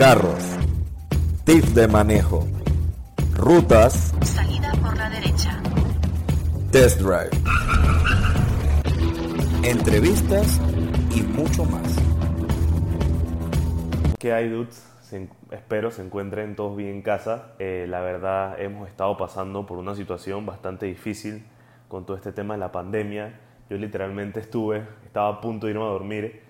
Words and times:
carros, 0.00 0.56
tips 1.44 1.74
de 1.74 1.86
manejo, 1.86 2.48
rutas, 3.34 4.14
Salida 4.22 4.72
por 4.80 4.96
la 4.96 5.10
derecha. 5.10 5.60
test 6.72 7.02
drive, 7.02 7.28
entrevistas 9.62 10.58
y 11.14 11.20
mucho 11.20 11.66
más. 11.66 11.98
¿Qué 14.18 14.32
hay, 14.32 14.48
dudes? 14.48 14.88
Se 15.02 15.28
espero 15.50 15.90
se 15.90 16.00
encuentren 16.00 16.56
todos 16.56 16.78
bien 16.78 16.94
en 16.94 17.02
casa. 17.02 17.52
Eh, 17.58 17.84
la 17.86 18.00
verdad, 18.00 18.58
hemos 18.58 18.88
estado 18.88 19.18
pasando 19.18 19.66
por 19.66 19.76
una 19.76 19.94
situación 19.94 20.46
bastante 20.46 20.86
difícil 20.86 21.44
con 21.88 22.06
todo 22.06 22.16
este 22.16 22.32
tema 22.32 22.54
de 22.54 22.60
la 22.60 22.72
pandemia. 22.72 23.38
Yo 23.68 23.76
literalmente 23.76 24.40
estuve, 24.40 24.82
estaba 25.04 25.28
a 25.28 25.40
punto 25.42 25.66
de 25.66 25.72
irme 25.72 25.84
a 25.84 25.88
dormir 25.88 26.48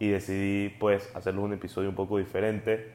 y 0.00 0.08
decidí, 0.08 0.70
pues, 0.80 1.14
hacerles 1.14 1.44
un 1.44 1.52
episodio 1.52 1.90
un 1.90 1.94
poco 1.94 2.18
diferente 2.18 2.90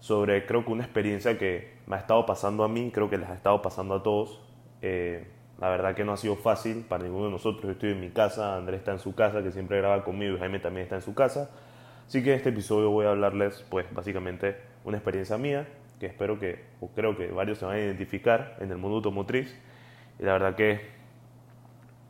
sobre, 0.00 0.46
creo 0.46 0.64
que 0.64 0.72
una 0.72 0.82
experiencia 0.82 1.38
que 1.38 1.74
me 1.86 1.94
ha 1.94 1.98
estado 2.00 2.26
pasando 2.26 2.64
a 2.64 2.68
mí, 2.68 2.90
creo 2.92 3.08
que 3.08 3.18
les 3.18 3.28
ha 3.28 3.34
estado 3.34 3.62
pasando 3.62 3.94
a 3.94 4.02
todos. 4.02 4.40
Eh, 4.80 5.28
la 5.60 5.68
verdad 5.68 5.94
que 5.94 6.04
no 6.04 6.12
ha 6.12 6.16
sido 6.16 6.34
fácil 6.34 6.84
para 6.88 7.04
ninguno 7.04 7.26
de 7.26 7.30
nosotros. 7.32 7.64
Yo 7.64 7.70
estoy 7.72 7.90
en 7.90 8.00
mi 8.00 8.08
casa, 8.08 8.56
Andrés 8.56 8.80
está 8.80 8.92
en 8.92 8.98
su 8.98 9.14
casa, 9.14 9.42
que 9.42 9.52
siempre 9.52 9.76
graba 9.76 10.02
conmigo, 10.02 10.34
y 10.34 10.38
Jaime 10.38 10.58
también 10.58 10.84
está 10.84 10.96
en 10.96 11.02
su 11.02 11.14
casa. 11.14 11.50
Así 12.08 12.24
que 12.24 12.30
en 12.30 12.36
este 12.38 12.48
episodio 12.48 12.90
voy 12.90 13.04
a 13.04 13.10
hablarles, 13.10 13.64
pues 13.68 13.86
básicamente 13.92 14.56
una 14.84 14.96
experiencia 14.96 15.36
mía, 15.36 15.68
que 16.00 16.06
espero 16.06 16.40
que, 16.40 16.64
o 16.80 16.88
creo 16.88 17.14
que 17.14 17.28
varios 17.28 17.58
se 17.58 17.66
van 17.66 17.76
a 17.76 17.78
identificar 17.78 18.56
en 18.58 18.70
el 18.70 18.78
mundo 18.78 18.96
automotriz. 18.96 19.54
Y 20.18 20.24
la 20.24 20.32
verdad 20.32 20.56
que, 20.56 20.80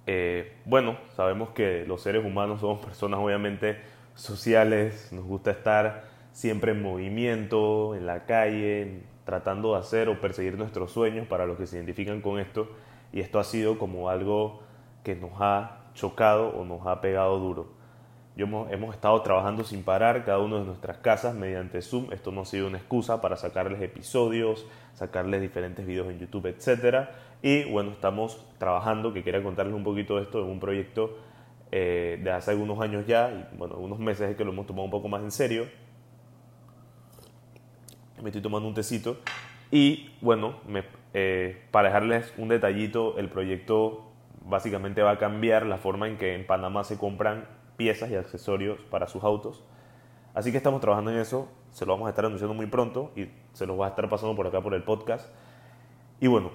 eh, 0.07 0.53
bueno, 0.65 0.97
sabemos 1.17 1.51
que 1.51 1.85
los 1.87 2.01
seres 2.01 2.25
humanos 2.25 2.61
somos 2.61 2.83
personas 2.83 3.19
obviamente 3.19 3.91
sociales, 4.15 5.09
nos 5.13 5.25
gusta 5.25 5.51
estar 5.51 6.05
siempre 6.33 6.73
en 6.73 6.83
movimiento, 6.83 7.95
en 7.95 8.07
la 8.07 8.25
calle, 8.25 9.03
tratando 9.25 9.73
de 9.73 9.81
hacer 9.81 10.09
o 10.09 10.21
perseguir 10.21 10.57
nuestros 10.57 10.93
sueños 10.93 11.27
para 11.27 11.47
los 11.47 11.59
que 11.59 11.67
se 11.67 11.77
identifican 11.77 12.21
con 12.21 12.39
esto. 12.39 12.69
Y 13.13 13.21
esto 13.21 13.39
ha 13.39 13.45
sido 13.45 13.79
como 13.79 14.09
algo 14.09 14.63
que 15.05 15.15
nos 15.15 15.33
ha 15.41 15.83
chocado 15.95 16.49
o 16.49 16.65
nos 16.65 16.87
ha 16.87 17.01
pegado 17.01 17.39
duro. 17.39 17.83
Yo 18.35 18.47
hemos, 18.47 18.73
hemos 18.73 18.95
estado 18.95 19.21
trabajando 19.21 19.63
sin 19.63 19.83
parar 19.83 20.25
cada 20.25 20.39
uno 20.39 20.59
de 20.59 20.65
nuestras 20.65 20.97
casas 20.99 21.35
mediante 21.35 21.83
Zoom. 21.83 22.13
Esto 22.13 22.33
no 22.33 22.43
ha 22.43 22.45
sido 22.47 22.67
una 22.67 22.79
excusa 22.79 23.21
para 23.21 23.37
sacarles 23.37 23.83
episodios, 23.83 24.67
sacarles 24.95 25.43
diferentes 25.43 25.87
videos 25.87 26.09
en 26.09 26.19
YouTube, 26.19 26.47
etc. 26.47 27.09
Y 27.43 27.71
bueno, 27.71 27.91
estamos 27.91 28.43
trabajando, 28.57 29.13
que 29.13 29.23
quería 29.23 29.43
contarles 29.43 29.75
un 29.75 29.85
poquito 29.85 30.17
de 30.17 30.23
esto, 30.23 30.43
en 30.43 30.51
un 30.51 30.61
proyecto 30.61 31.19
eh, 31.73 32.21
de 32.23 32.31
hace 32.31 32.51
algunos 32.51 32.81
años 32.81 33.07
ya, 33.07 33.31
y 33.31 33.57
bueno, 33.57 33.77
unos 33.77 33.99
meses 33.99 34.31
es 34.31 34.37
que 34.37 34.45
lo 34.45 34.53
hemos 34.53 34.67
tomado 34.67 34.85
un 34.85 34.91
poco 34.91 35.09
más 35.09 35.23
en 35.23 35.31
serio. 35.31 35.67
Me 38.23 38.29
estoy 38.29 38.43
tomando 38.43 38.69
un 38.69 38.75
tecito. 38.75 39.17
Y 39.71 40.11
bueno, 40.21 40.57
eh, 41.15 41.63
para 41.71 41.89
dejarles 41.89 42.33
un 42.37 42.49
detallito, 42.49 43.19
el 43.19 43.31
proyecto 43.31 44.13
básicamente 44.45 45.03
va 45.03 45.13
a 45.13 45.19
cambiar 45.19 45.65
la 45.65 45.79
forma 45.79 46.09
en 46.09 46.19
que 46.19 46.35
en 46.35 46.47
Panamá 46.47 46.85
se 46.85 46.99
compran 46.99 47.47
piezas 47.79 48.11
y 48.11 48.17
accesorios 48.17 48.79
para 48.91 49.07
sus 49.07 49.25
autos. 49.25 49.65
Así 50.35 50.51
que 50.51 50.59
estamos 50.59 50.81
trabajando 50.83 51.11
en 51.11 51.19
eso, 51.19 51.49
se 51.71 51.87
lo 51.87 51.93
vamos 51.93 52.07
a 52.07 52.11
estar 52.11 52.27
anunciando 52.27 52.55
muy 52.55 52.67
pronto 52.67 53.13
y 53.17 53.29
se 53.55 53.67
los 53.67 53.81
va 53.81 53.87
a 53.87 53.89
estar 53.91 54.09
pasando 54.11 54.37
por 54.37 54.47
acá 54.47 54.61
por 54.61 54.75
el 54.75 54.83
podcast. 54.83 55.29
Y 56.21 56.27
bueno, 56.27 56.51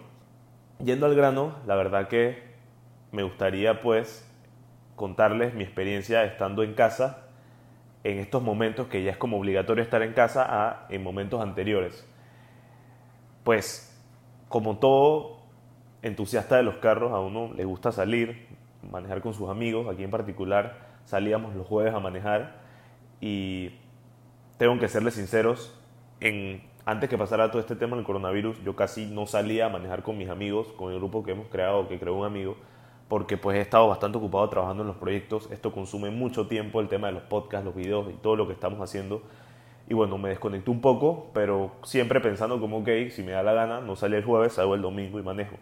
yendo 0.84 1.08
al 1.08 1.16
grano, 1.16 1.56
la 1.66 1.76
verdad 1.76 2.08
que 2.08 2.42
me 3.12 3.24
gustaría 3.24 3.82
pues 3.82 4.28
contarles 4.98 5.54
mi 5.54 5.64
experiencia 5.64 6.26
estando 6.26 6.64
en 6.64 6.74
casa 6.74 7.28
en 8.04 8.18
estos 8.18 8.42
momentos 8.42 8.88
que 8.88 9.04
ya 9.04 9.12
es 9.12 9.18
como 9.18 9.38
obligatorio 9.38 9.84
estar 9.84 10.02
en 10.02 10.14
casa 10.14 10.46
a 10.50 10.88
en 10.90 11.04
momentos 11.04 11.40
anteriores. 11.40 12.06
Pues 13.44 13.96
como 14.50 14.80
todo 14.80 15.38
entusiasta 16.02 16.58
de 16.58 16.64
los 16.64 16.78
carros, 16.78 17.14
a 17.14 17.20
uno 17.20 17.54
le 17.54 17.64
gusta 17.64 17.92
salir, 17.92 18.48
manejar 18.92 19.22
con 19.22 19.36
sus 19.36 19.50
amigos, 19.50 19.88
aquí 19.88 20.04
en 20.04 20.10
particular 20.10 20.88
salíamos 21.06 21.56
los 21.56 21.68
jueves 21.68 21.94
a 21.94 22.00
manejar 22.00 22.56
y 23.22 23.74
tengo 24.58 24.80
que 24.80 24.88
serles 24.88 25.14
sinceros, 25.14 25.80
en, 26.22 26.64
antes 26.86 27.08
que 27.08 27.20
pasara 27.20 27.52
todo 27.52 27.60
este 27.60 27.76
tema 27.76 27.96
del 27.98 28.06
coronavirus, 28.06 28.64
yo 28.64 28.76
casi 28.76 29.06
no 29.06 29.28
salía 29.28 29.68
a 29.68 29.70
manejar 29.70 30.02
con 30.02 30.18
mis 30.18 30.30
amigos, 30.30 30.70
con 30.70 30.92
el 30.92 30.98
grupo 30.98 31.24
que 31.24 31.34
hemos 31.34 31.50
creado, 31.50 31.88
que 31.88 32.00
creó 32.00 32.16
un 32.16 32.26
amigo, 32.26 32.58
porque 33.08 33.38
pues 33.38 33.58
he 33.58 33.62
estado 33.62 33.88
bastante 33.88 34.18
ocupado 34.18 34.50
trabajando 34.50 34.84
en 34.84 34.88
los 34.88 34.98
proyectos, 34.98 35.50
esto 35.52 35.72
consume 35.72 36.10
mucho 36.10 36.48
tiempo, 36.48 36.82
el 36.82 36.90
tema 36.90 37.08
de 37.08 37.14
los 37.14 37.24
podcasts, 37.24 37.66
los 37.66 37.76
videos 37.76 38.10
y 38.10 38.14
todo 38.14 38.36
lo 38.36 38.48
que 38.48 38.54
estamos 38.54 38.82
haciendo, 38.82 39.22
y 39.90 39.94
bueno, 39.94 40.18
me 40.18 40.30
desconecté 40.30 40.70
un 40.70 40.82
poco, 40.82 41.28
pero 41.34 41.72
siempre 41.84 42.20
pensando 42.20 42.60
como, 42.60 42.80
ok, 42.80 42.90
si 43.10 43.24
me 43.24 43.32
da 43.32 43.42
la 43.42 43.54
gana, 43.54 43.80
no 43.80 43.96
salí 43.96 44.18
el 44.18 44.26
jueves, 44.26 44.54
salgo 44.54 44.76
el 44.76 44.82
domingo 44.82 45.18
y 45.18 45.24
manejo. 45.24 45.56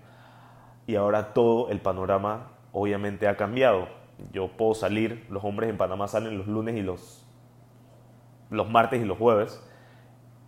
Y 0.87 0.95
ahora 0.95 1.33
todo 1.33 1.69
el 1.69 1.79
panorama 1.79 2.47
obviamente 2.71 3.27
ha 3.27 3.37
cambiado. 3.37 3.87
Yo 4.33 4.47
puedo 4.47 4.73
salir, 4.73 5.27
los 5.29 5.43
hombres 5.43 5.69
en 5.69 5.77
Panamá 5.77 6.07
salen 6.07 6.39
los 6.39 6.47
lunes 6.47 6.75
y 6.75 6.81
los, 6.81 7.23
los 8.49 8.67
martes 8.67 8.99
y 8.99 9.05
los 9.05 9.19
jueves, 9.19 9.63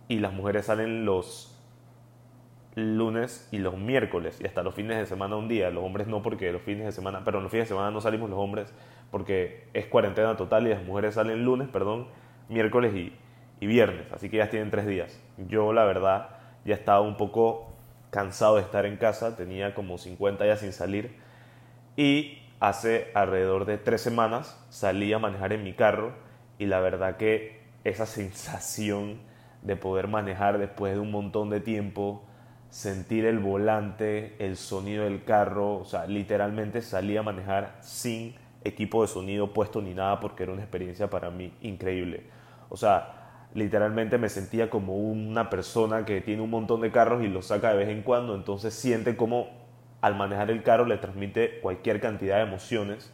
y 0.08 0.18
las 0.18 0.32
mujeres 0.32 0.66
salen 0.66 1.04
los 1.04 1.57
lunes 2.78 3.48
y 3.50 3.58
los 3.58 3.76
miércoles, 3.76 4.40
y 4.40 4.46
hasta 4.46 4.62
los 4.62 4.74
fines 4.74 4.96
de 4.98 5.06
semana 5.06 5.36
un 5.36 5.48
día. 5.48 5.70
Los 5.70 5.84
hombres 5.84 6.06
no 6.06 6.22
porque 6.22 6.52
los 6.52 6.62
fines 6.62 6.86
de 6.86 6.92
semana, 6.92 7.22
pero 7.24 7.40
los 7.40 7.50
fines 7.50 7.66
de 7.66 7.74
semana 7.74 7.90
no 7.90 8.00
salimos 8.00 8.30
los 8.30 8.38
hombres 8.38 8.72
porque 9.10 9.68
es 9.74 9.86
cuarentena 9.86 10.36
total 10.36 10.66
y 10.66 10.70
las 10.70 10.84
mujeres 10.84 11.14
salen 11.14 11.44
lunes, 11.44 11.68
perdón, 11.68 12.08
miércoles 12.48 12.94
y, 12.94 13.12
y 13.60 13.66
viernes, 13.66 14.12
así 14.12 14.28
que 14.28 14.38
ya 14.38 14.50
tienen 14.50 14.70
tres 14.70 14.86
días. 14.86 15.22
Yo 15.48 15.72
la 15.72 15.84
verdad 15.84 16.30
ya 16.64 16.74
estaba 16.74 17.00
un 17.00 17.16
poco 17.16 17.72
cansado 18.10 18.56
de 18.56 18.62
estar 18.62 18.86
en 18.86 18.96
casa, 18.96 19.36
tenía 19.36 19.74
como 19.74 19.98
50 19.98 20.44
días 20.44 20.60
sin 20.60 20.72
salir 20.72 21.16
y 21.96 22.38
hace 22.60 23.10
alrededor 23.14 23.64
de 23.64 23.78
tres 23.78 24.00
semanas 24.00 24.64
salí 24.68 25.12
a 25.12 25.18
manejar 25.18 25.52
en 25.52 25.62
mi 25.62 25.74
carro 25.74 26.12
y 26.58 26.66
la 26.66 26.80
verdad 26.80 27.16
que 27.16 27.62
esa 27.84 28.06
sensación 28.06 29.20
de 29.62 29.76
poder 29.76 30.08
manejar 30.08 30.58
después 30.58 30.94
de 30.94 31.00
un 31.00 31.10
montón 31.10 31.50
de 31.50 31.60
tiempo, 31.60 32.24
sentir 32.70 33.24
el 33.24 33.38
volante, 33.38 34.36
el 34.38 34.56
sonido 34.56 35.04
del 35.04 35.24
carro, 35.24 35.76
o 35.76 35.84
sea, 35.84 36.06
literalmente 36.06 36.82
salí 36.82 37.16
a 37.16 37.22
manejar 37.22 37.76
sin 37.80 38.34
equipo 38.64 39.02
de 39.02 39.08
sonido 39.08 39.52
puesto 39.52 39.80
ni 39.80 39.94
nada 39.94 40.20
porque 40.20 40.42
era 40.42 40.52
una 40.52 40.62
experiencia 40.62 41.08
para 41.08 41.30
mí 41.30 41.52
increíble. 41.62 42.24
O 42.68 42.76
sea, 42.76 43.46
literalmente 43.54 44.18
me 44.18 44.28
sentía 44.28 44.68
como 44.68 44.96
una 44.96 45.48
persona 45.48 46.04
que 46.04 46.20
tiene 46.20 46.42
un 46.42 46.50
montón 46.50 46.80
de 46.82 46.90
carros 46.90 47.22
y 47.22 47.28
los 47.28 47.46
saca 47.46 47.70
de 47.70 47.78
vez 47.78 47.88
en 47.88 48.02
cuando, 48.02 48.34
entonces 48.34 48.74
siente 48.74 49.16
como 49.16 49.48
al 50.00 50.14
manejar 50.14 50.50
el 50.50 50.62
carro 50.62 50.84
le 50.84 50.98
transmite 50.98 51.60
cualquier 51.60 52.00
cantidad 52.00 52.36
de 52.36 52.42
emociones 52.42 53.12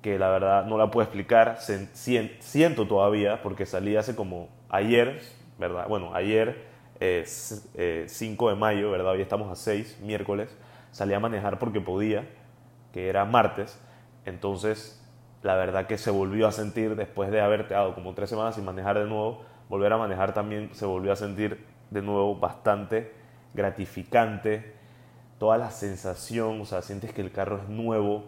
que 0.00 0.18
la 0.18 0.28
verdad 0.28 0.64
no 0.64 0.78
la 0.78 0.92
puedo 0.92 1.02
explicar, 1.02 1.58
siento 1.58 2.86
todavía, 2.86 3.42
porque 3.42 3.66
salí 3.66 3.96
hace 3.96 4.14
como 4.14 4.48
ayer, 4.68 5.20
¿verdad? 5.58 5.88
Bueno, 5.88 6.14
ayer, 6.14 6.67
eh, 7.00 7.22
s- 7.24 7.62
eh, 7.74 8.04
5 8.08 8.48
de 8.50 8.56
mayo, 8.56 8.90
¿verdad? 8.90 9.12
Hoy 9.12 9.22
estamos 9.22 9.50
a 9.50 9.56
6, 9.56 9.98
miércoles, 10.02 10.54
salí 10.92 11.14
a 11.14 11.20
manejar 11.20 11.58
porque 11.58 11.80
podía, 11.80 12.28
que 12.92 13.08
era 13.08 13.24
martes, 13.24 13.78
entonces 14.24 15.00
la 15.42 15.54
verdad 15.56 15.86
que 15.86 15.98
se 15.98 16.10
volvió 16.10 16.48
a 16.48 16.52
sentir, 16.52 16.96
después 16.96 17.30
de 17.30 17.40
haber 17.40 17.68
quedado 17.68 17.94
como 17.94 18.14
tres 18.14 18.30
semanas 18.30 18.54
sin 18.56 18.64
manejar 18.64 18.98
de 18.98 19.04
nuevo, 19.06 19.44
volver 19.68 19.92
a 19.92 19.98
manejar 19.98 20.34
también 20.34 20.70
se 20.74 20.86
volvió 20.86 21.12
a 21.12 21.16
sentir 21.16 21.64
de 21.90 22.02
nuevo 22.02 22.36
bastante 22.36 23.12
gratificante, 23.54 24.74
toda 25.38 25.58
la 25.58 25.70
sensación, 25.70 26.60
o 26.60 26.64
sea, 26.64 26.82
sientes 26.82 27.12
que 27.12 27.20
el 27.22 27.30
carro 27.32 27.58
es 27.62 27.68
nuevo. 27.68 28.24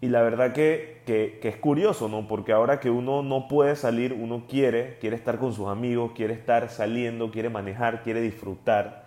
Y 0.00 0.08
la 0.08 0.20
verdad 0.22 0.52
que, 0.52 1.02
que, 1.06 1.48
es 1.48 1.56
curioso, 1.56 2.08
¿no? 2.08 2.28
Porque 2.28 2.52
ahora 2.52 2.80
que 2.80 2.90
uno 2.90 3.22
no 3.22 3.48
puede 3.48 3.76
salir, 3.76 4.12
uno 4.12 4.44
quiere, 4.46 4.98
quiere 4.98 5.16
estar 5.16 5.38
con 5.38 5.54
sus 5.54 5.68
amigos, 5.68 6.12
quiere 6.14 6.34
estar 6.34 6.68
saliendo, 6.68 7.30
quiere 7.30 7.48
manejar, 7.48 8.02
quiere 8.02 8.20
disfrutar. 8.20 9.06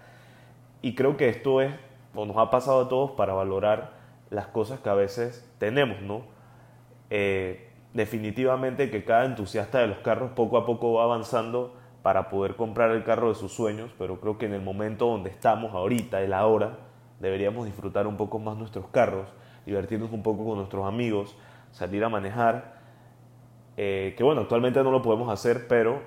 Y 0.81 0.95
creo 0.95 1.15
que 1.15 1.29
esto 1.29 1.61
es, 1.61 1.71
o 2.15 2.25
nos 2.25 2.37
ha 2.37 2.49
pasado 2.49 2.81
a 2.81 2.89
todos 2.89 3.11
para 3.11 3.33
valorar 3.33 3.91
las 4.31 4.47
cosas 4.47 4.79
que 4.79 4.89
a 4.89 4.95
veces 4.95 5.47
tenemos, 5.59 6.01
¿no? 6.01 6.23
Eh, 7.11 7.69
definitivamente 7.93 8.89
que 8.89 9.03
cada 9.03 9.25
entusiasta 9.25 9.79
de 9.79 9.87
los 9.87 9.97
carros 9.99 10.31
poco 10.31 10.57
a 10.57 10.65
poco 10.65 10.93
va 10.93 11.03
avanzando 11.03 11.75
para 12.01 12.29
poder 12.29 12.55
comprar 12.55 12.91
el 12.91 13.03
carro 13.03 13.29
de 13.29 13.35
sus 13.35 13.51
sueños, 13.51 13.91
pero 13.97 14.19
creo 14.19 14.37
que 14.37 14.45
en 14.45 14.53
el 14.53 14.61
momento 14.61 15.07
donde 15.07 15.29
estamos 15.29 15.73
ahorita, 15.73 16.21
el 16.21 16.33
ahora, 16.33 16.77
deberíamos 17.19 17.65
disfrutar 17.65 18.07
un 18.07 18.15
poco 18.15 18.39
más 18.39 18.57
nuestros 18.57 18.87
carros, 18.87 19.27
divertirnos 19.69 20.11
un 20.11 20.23
poco 20.23 20.45
con 20.45 20.57
nuestros 20.57 20.85
amigos, 20.85 21.35
salir 21.71 22.03
a 22.03 22.09
manejar, 22.09 22.79
eh, 23.77 24.13
que 24.17 24.23
bueno, 24.23 24.41
actualmente 24.41 24.83
no 24.83 24.91
lo 24.91 25.01
podemos 25.01 25.31
hacer, 25.31 25.67
pero 25.67 26.01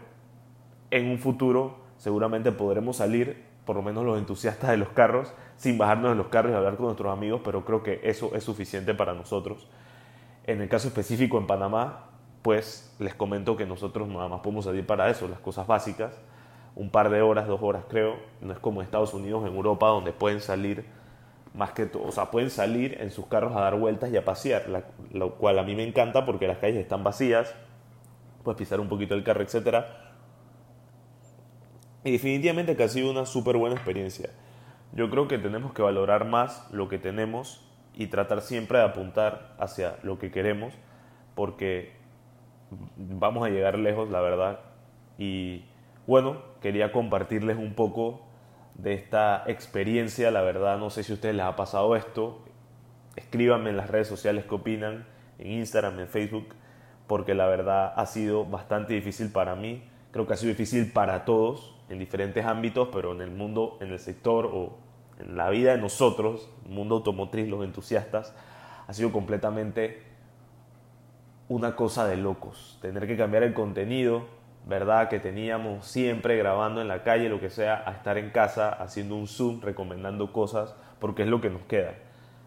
en 0.91 1.09
un 1.09 1.19
futuro 1.19 1.79
seguramente 1.97 2.53
podremos 2.53 2.97
salir, 2.97 3.45
por 3.65 3.77
lo 3.77 3.83
menos 3.83 4.05
los 4.05 4.19
entusiastas 4.19 4.71
de 4.71 4.77
los 4.77 4.91
carros, 4.91 5.33
sin 5.57 5.79
bajarnos 5.79 6.11
de 6.11 6.17
los 6.17 6.27
carros 6.27 6.53
y 6.53 6.55
hablar 6.55 6.77
con 6.77 6.87
nuestros 6.87 7.13
amigos, 7.13 7.41
pero 7.45 7.65
creo 7.65 7.83
que 7.83 8.01
eso 8.03 8.33
es 8.35 8.45
suficiente 8.45 8.95
para 8.95 9.15
nosotros. 9.15 9.69
En 10.45 10.61
el 10.61 10.69
caso 10.69 10.89
específico 10.89 11.39
en 11.39 11.47
Panamá, 11.47 12.11
pues 12.43 12.95
les 12.99 13.15
comento 13.15 13.57
que 13.57 13.65
nosotros 13.65 14.09
nada 14.09 14.29
más 14.29 14.41
podemos 14.41 14.65
salir 14.65 14.85
para 14.85 15.09
eso, 15.09 15.29
las 15.29 15.39
cosas 15.39 15.67
básicas. 15.67 16.21
un 16.75 16.91
par 16.91 17.11
de 17.11 17.21
horas, 17.21 17.47
dos 17.47 17.61
horas 17.63 17.85
creo. 17.89 18.17
No 18.41 18.53
es 18.53 18.59
como 18.59 18.83
Estados 18.83 19.15
Unidos, 19.15 19.47
en 19.47 19.55
Europa, 19.55 19.89
donde 19.89 20.13
pueden 20.13 20.41
salir 20.41 20.85
más 21.55 21.73
que 21.73 21.87
todo, 21.87 22.05
o 22.05 22.13
sea, 22.13 22.31
pueden 22.31 22.51
salir 22.51 22.97
en 23.01 23.11
sus 23.11 23.27
carros 23.27 23.55
a 23.55 23.61
dar 23.61 23.79
vueltas 23.79 24.11
y 24.11 24.17
a 24.17 24.25
pasear, 24.25 24.65
lo 25.13 25.35
cual 25.35 25.59
a 25.59 25.63
mí 25.63 25.75
me 25.75 25.87
encanta 25.87 26.25
porque 26.25 26.47
las 26.47 26.59
calles 26.59 26.79
están 26.79 27.05
vacías, 27.05 27.55
puedes 28.43 28.59
pisar 28.59 28.81
un 28.81 28.89
poquito 28.89 29.15
el 29.15 29.23
carro, 29.23 29.43
etc. 29.43 29.85
Y 32.05 32.13
definitivamente 32.13 32.77
que 32.77 32.85
ha 32.85 32.89
sido 32.89 33.11
una 33.11 33.27
súper 33.27 33.57
buena 33.57 33.77
experiencia. 33.77 34.31
Yo 34.93 35.09
creo 35.11 35.29
que 35.29 35.39
tenemos 35.39 35.73
que 35.73 35.83
valorar 35.83 36.27
más 36.27 36.69
lo 36.73 36.89
que 36.89 36.99
tenemos 36.99 37.65
y 37.95 38.07
tratar 38.07 38.41
siempre 38.41 38.79
de 38.79 38.85
apuntar 38.85 39.55
hacia 39.59 39.97
lo 40.03 40.19
que 40.19 40.31
queremos 40.31 40.75
porque 41.35 41.93
vamos 42.97 43.47
a 43.47 43.51
llegar 43.51 43.79
lejos, 43.79 44.11
la 44.11 44.21
verdad. 44.21 44.61
Y 45.19 45.65
bueno, 46.07 46.39
quería 46.61 46.93
compartirles 46.93 47.57
un 47.57 47.75
poco 47.75 48.23
de 48.75 48.95
esta 48.95 49.45
experiencia, 49.47 50.31
la 50.31 50.43
verdad 50.43 50.79
no 50.79 50.91
sé 50.91 51.03
si 51.03 51.13
a 51.13 51.15
ustedes 51.15 51.35
les 51.35 51.45
ha 51.45 51.57
pasado 51.57 51.95
esto, 51.97 52.43
escríbanme 53.17 53.71
en 53.71 53.77
las 53.77 53.91
redes 53.91 54.09
sociales 54.09 54.45
qué 54.49 54.55
opinan, 54.55 55.07
en 55.39 55.53
Instagram, 55.53 55.99
en 56.01 56.09
Facebook, 56.09 56.55
porque 57.07 57.35
la 57.35 57.47
verdad 57.47 57.93
ha 57.97 58.07
sido 58.07 58.45
bastante 58.45 58.95
difícil 58.95 59.31
para 59.31 59.55
mí, 59.55 59.85
creo 60.11 60.27
que 60.27 60.35
ha 60.35 60.37
sido 60.37 60.51
difícil 60.51 60.93
para 60.93 61.25
todos 61.25 61.77
en 61.89 61.99
diferentes 61.99 62.45
ámbitos, 62.45 62.89
pero 62.93 63.13
en 63.13 63.21
el 63.21 63.31
mundo, 63.31 63.77
en 63.81 63.91
el 63.91 63.99
sector 63.99 64.47
o 64.47 64.79
en 65.19 65.37
la 65.37 65.51
vida 65.51 65.73
de 65.73 65.79
nosotros, 65.79 66.49
mundo 66.67 66.97
automotriz, 66.97 67.49
los 67.49 67.65
entusiastas, 67.65 68.35
ha 68.87 68.93
sido 68.93 69.13
completamente 69.13 70.03
una 71.49 71.77
cosa 71.77 72.07
de 72.07 72.17
locos. 72.17 72.79
Tener 72.81 73.07
que 73.07 73.17
cambiar 73.17 73.43
el 73.43 73.53
contenido, 73.53 74.25
¿verdad? 74.67 75.09
Que 75.09 75.19
teníamos 75.19 75.87
siempre 75.87 76.37
grabando 76.37 76.81
en 76.81 76.89
la 76.89 77.03
calle, 77.03 77.29
lo 77.29 77.41
que 77.41 77.51
sea, 77.51 77.83
a 77.87 77.93
estar 77.93 78.19
en 78.19 78.31
casa 78.31 78.71
haciendo 78.71 79.17
un 79.17 79.27
Zoom, 79.27 79.61
recomendando 79.61 80.33
cosas, 80.33 80.75
porque 80.99 81.23
es 81.23 81.29
lo 81.29 81.41
que 81.41 81.51
nos 81.51 81.63
queda 81.63 81.95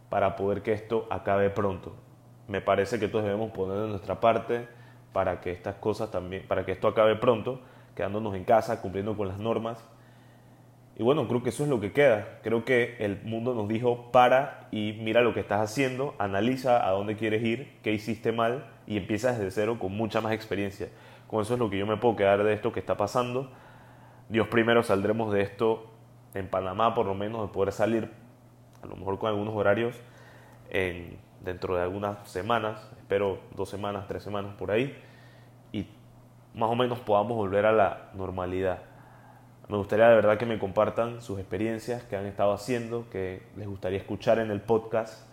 para 0.10 0.36
poder 0.36 0.62
que 0.62 0.74
esto 0.74 1.08
acabe 1.10 1.50
pronto. 1.50 1.96
Me 2.48 2.62
parece 2.62 3.00
que 3.00 3.08
todos 3.08 3.26
debemos 3.26 3.52
poner 3.52 3.78
de 3.78 3.88
nuestra 3.88 4.20
parte 4.20 4.68
para 5.12 5.42
que 5.42 5.52
estas 5.52 5.76
cosas 5.76 6.12
también, 6.12 6.48
para 6.48 6.66
que 6.66 6.72
esto 6.72 6.88
acabe 6.88 7.16
pronto, 7.16 7.62
quedándonos 7.96 8.36
en 8.36 8.44
casa, 8.44 8.82
cumpliendo 8.82 9.18
con 9.18 9.28
las 9.28 9.40
normas 9.40 9.84
y 10.98 11.04
bueno, 11.04 11.28
creo 11.28 11.44
que 11.44 11.50
eso 11.50 11.64
es 11.64 11.70
lo 11.70 11.82
que 11.82 11.92
queda. 11.92 12.40
Creo 12.42 12.64
que 12.64 12.96
el 13.00 13.22
mundo 13.24 13.54
nos 13.54 13.68
dijo 13.68 14.12
para 14.12 14.68
y 14.72 14.94
mira 15.02 15.22
lo 15.22 15.34
que 15.34 15.42
estás 15.42 15.60
haciendo, 15.60 16.16
analiza 16.20 16.88
a 16.88 16.92
dónde 16.92 17.18
quieres 17.18 17.44
ir, 17.44 17.78
qué 17.84 17.92
hiciste 17.92 18.32
mal 18.32 18.66
y 18.88 18.96
empieza 18.96 19.34
desde 19.34 19.52
cero 19.52 19.78
con 19.78 19.92
mucha 19.92 20.22
más 20.22 20.32
experiencia. 20.32 20.88
Con 21.28 21.42
eso 21.42 21.56
es 21.56 21.60
lo 21.60 21.70
que 21.70 21.78
yo 21.78 21.86
me 21.86 21.98
puedo 21.98 22.16
quedar 22.16 22.44
de 22.44 22.54
esto 22.54 22.72
que 22.72 22.80
está 22.80 22.96
pasando. 22.96 23.52
Dios 24.30 24.48
primero 24.48 24.84
saldremos 24.84 25.34
de 25.34 25.42
esto 25.42 25.92
en 26.34 26.48
Panamá, 26.48 26.94
por 26.94 27.06
lo 27.06 27.14
menos, 27.14 27.42
de 27.42 27.54
poder 27.54 27.74
salir, 27.74 28.10
a 28.82 28.88
lo 28.88 28.96
mejor 28.96 29.20
con 29.20 29.30
algunos 29.30 29.54
horarios, 29.54 29.96
en, 30.70 31.18
dentro 31.42 31.76
de 31.76 31.82
algunas 31.82 32.28
semanas, 32.28 32.90
espero 32.98 33.40
dos 33.56 33.70
semanas, 33.70 34.06
tres 34.08 34.24
semanas 34.24 34.54
por 34.56 34.72
ahí, 34.72 34.98
y 35.72 35.88
más 36.54 36.70
o 36.70 36.76
menos 36.76 37.00
podamos 37.00 37.36
volver 37.36 37.66
a 37.66 37.72
la 37.72 38.10
normalidad. 38.14 38.95
Me 39.68 39.78
gustaría 39.78 40.08
de 40.10 40.16
verdad 40.16 40.38
que 40.38 40.46
me 40.46 40.60
compartan 40.60 41.22
sus 41.24 41.40
experiencias 41.40 42.04
que 42.04 42.16
han 42.16 42.28
estado 42.28 42.54
haciendo, 42.54 43.10
que 43.10 43.42
les 43.58 43.68
gustaría 43.68 43.98
escuchar 43.98 44.38
en 44.38 44.52
el 44.52 44.62
podcast. 44.62 45.28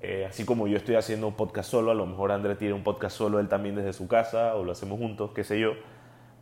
Eh, 0.00 0.24
así 0.26 0.46
como 0.46 0.66
yo 0.66 0.78
estoy 0.78 0.94
haciendo 0.94 1.28
un 1.28 1.34
podcast 1.34 1.70
solo, 1.70 1.90
a 1.90 1.94
lo 1.94 2.06
mejor 2.06 2.32
André 2.32 2.54
tiene 2.54 2.72
un 2.72 2.82
podcast 2.82 3.16
solo 3.16 3.38
él 3.38 3.48
también 3.48 3.74
desde 3.76 3.92
su 3.92 4.08
casa 4.08 4.54
o 4.54 4.64
lo 4.64 4.72
hacemos 4.72 4.98
juntos, 4.98 5.32
qué 5.34 5.44
sé 5.44 5.60
yo. 5.60 5.72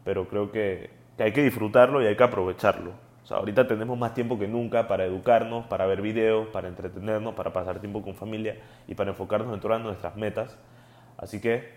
Pero 0.04 0.28
creo 0.28 0.52
que, 0.52 0.90
hay 1.18 1.32
que 1.32 1.42
disfrutarlo 1.42 2.00
y 2.02 2.06
hay 2.06 2.16
que 2.16 2.22
aprovecharlo. 2.22 2.92
O 3.24 3.26
sea, 3.26 3.38
ahorita 3.38 3.66
tenemos 3.66 3.98
más 3.98 4.14
tiempo 4.14 4.38
que 4.38 4.46
nunca 4.46 4.86
para 4.86 5.04
educarnos, 5.04 5.66
para 5.66 5.86
ver 5.86 6.02
videos, 6.02 6.46
para 6.48 6.68
entretenernos, 6.68 7.34
para 7.34 7.52
pasar 7.52 7.80
tiempo 7.80 8.02
con 8.02 8.14
familia 8.14 8.58
y 8.86 8.94
para 8.94 9.10
enfocarnos 9.10 9.52
en 9.52 9.58
todas 9.58 9.80
nuestras 9.80 10.14
metas. 10.14 10.56
Así 11.16 11.40
que, 11.40 11.68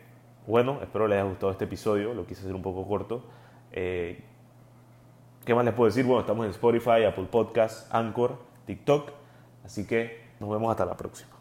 bueno, 0.46 0.80
espero 0.84 1.08
les 1.08 1.16
haya 1.18 1.28
gustado 1.28 1.52
este 1.52 1.66
episodio, 1.66 2.14
lo 2.14 2.28
quise 2.28 2.42
hacer 2.42 2.54
un 2.54 2.62
poco 2.62 2.88
corto. 2.88 3.24
Eh, 3.72 4.22
¿Qué 5.48 5.56
más 5.56 5.64
les 5.64 5.74
puedo 5.74 5.88
decir? 5.88 6.04
Bueno, 6.04 6.20
estamos 6.20 6.44
en 6.44 6.52
Spotify, 6.52 7.06
Apple 7.08 7.28
Podcasts, 7.32 7.88
Anchor, 7.90 8.38
TikTok. 8.66 9.12
Así 9.64 9.88
que 9.88 10.26
nos 10.42 10.50
vemos 10.50 10.70
hasta 10.70 10.86
la 10.86 10.98
próxima. 10.98 11.30